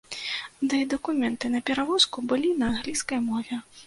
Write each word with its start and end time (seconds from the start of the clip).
Ды 0.69 0.77
і 0.83 0.85
дакументы 0.93 1.51
на 1.55 1.61
перавозку 1.67 2.23
былі 2.31 2.49
на 2.63 2.71
англійскай 2.71 3.19
мове. 3.29 3.61